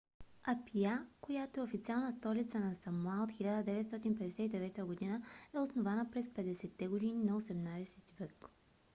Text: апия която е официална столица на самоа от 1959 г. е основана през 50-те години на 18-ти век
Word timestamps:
апия 0.45 1.05
която 1.21 1.59
е 1.59 1.63
официална 1.63 2.13
столица 2.13 2.59
на 2.59 2.75
самоа 2.83 3.23
от 3.23 3.31
1959 3.31 4.73
г. 4.99 5.21
е 5.53 5.59
основана 5.59 6.11
през 6.11 6.25
50-те 6.25 6.87
години 6.87 7.23
на 7.23 7.31
18-ти 7.33 8.13
век 8.19 8.45